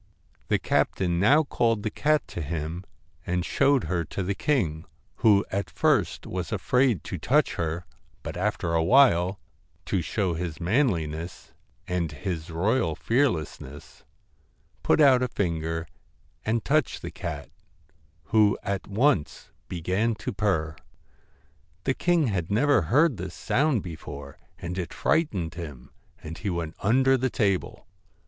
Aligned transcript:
i 0.49 0.55
129 0.55 0.57
WHIT 0.57 0.57
The 0.57 0.67
captain 1.11 1.19
now 1.19 1.43
called 1.43 1.83
the 1.83 1.91
cat 1.91 2.27
to 2.29 2.41
him 2.41 2.83
and 3.23 3.45
showed 3.45 3.83
TINGTON 3.83 3.97
her 3.97 4.03
to 4.05 4.23
the 4.23 4.33
king, 4.33 4.85
who 5.17 5.45
at 5.51 5.69
first 5.69 6.25
was 6.25 6.51
afraid 6.51 7.03
to 7.03 7.19
touch 7.19 7.49
CAT 7.51 7.55
ker, 7.57 7.85
but 8.23 8.35
after 8.35 8.73
a 8.73 8.83
while, 8.83 9.39
to 9.85 10.01
show 10.01 10.33
his 10.33 10.59
manliness 10.59 11.53
and 11.87 12.13
his 12.13 12.49
royal 12.49 12.95
fearlessness, 12.95 14.03
put 14.81 14.99
out 14.99 15.21
a 15.21 15.27
finger 15.27 15.85
and 16.43 16.65
touched 16.65 17.03
the 17.03 17.11
cat, 17.11 17.51
who 18.23 18.57
at 18.63 18.87
once 18.87 19.51
began 19.67 20.15
to 20.15 20.33
purr. 20.33 20.75
The 21.83 21.93
king 21.93 22.25
had 22.25 22.49
never 22.49 22.81
heard 22.81 23.17
this 23.17 23.35
sound 23.35 23.83
before, 23.83 24.39
and 24.57 24.79
it 24.79 24.95
frightened 24.95 25.53
him, 25.53 25.91
and 26.23 26.39
he 26.39 26.49
went 26.49 26.73
under 26.79 27.17
the 27.17 27.29
table. 27.29 27.85